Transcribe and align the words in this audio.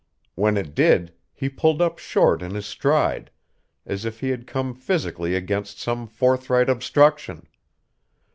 When 0.33 0.57
it 0.57 0.73
did, 0.73 1.13
he 1.31 1.47
pulled 1.47 1.79
up 1.79 1.99
short 1.99 2.41
in 2.41 2.55
his 2.55 2.65
stride, 2.65 3.29
as 3.85 4.03
if 4.03 4.19
he 4.19 4.29
had 4.29 4.47
come 4.47 4.73
physically 4.73 5.35
against 5.35 5.77
some 5.79 6.07
forthright 6.07 6.71
obstruction. 6.71 7.45